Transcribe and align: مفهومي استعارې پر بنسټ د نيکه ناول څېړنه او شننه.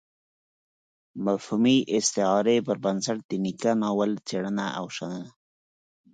مفهومي 1.25 1.77
استعارې 1.97 2.57
پر 2.67 2.77
بنسټ 2.83 3.17
د 3.29 3.31
نيکه 3.45 3.71
ناول 3.81 4.11
څېړنه 4.27 4.65
او 4.79 4.85
شننه. 4.95 5.29